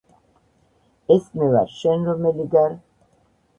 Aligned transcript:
ეს 1.17 1.27
მე 1.41 1.51
ვარ 1.53 1.71
შენ 1.75 2.09
რომელი 2.11 2.49
გარ 2.57 2.77